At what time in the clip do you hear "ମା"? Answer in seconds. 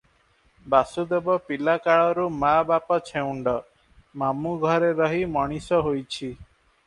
2.43-2.53